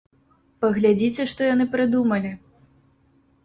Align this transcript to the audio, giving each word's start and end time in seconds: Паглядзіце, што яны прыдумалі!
Паглядзіце, 0.65 1.27
што 1.33 1.41
яны 1.53 1.69
прыдумалі! 1.77 2.35